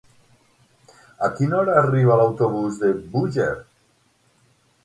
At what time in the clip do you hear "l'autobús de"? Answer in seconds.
2.21-2.91